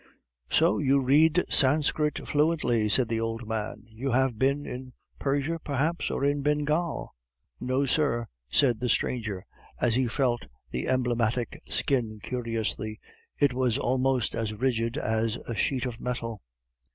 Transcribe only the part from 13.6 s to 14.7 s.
almost as